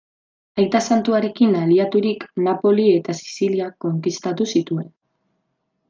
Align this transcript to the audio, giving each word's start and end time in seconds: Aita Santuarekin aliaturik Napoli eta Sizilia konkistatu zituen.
Aita 0.61 0.79
Santuarekin 0.93 1.53
aliaturik 1.59 2.25
Napoli 2.47 2.87
eta 2.95 3.15
Sizilia 3.21 3.71
konkistatu 3.87 4.53
zituen. 4.57 4.93